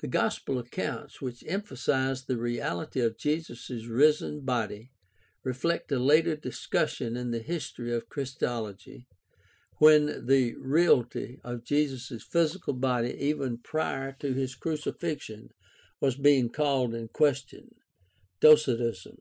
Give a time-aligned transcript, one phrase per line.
[0.00, 4.90] The gospel accounts which emphasize the reality of Jesus' risen body
[5.44, 9.06] reflect a later discussion in the history of Christology
[9.76, 15.50] when the reality of Jesus' physical body even prior to his crucifixion
[16.00, 17.76] was being called in question
[18.40, 19.18] (Docetism).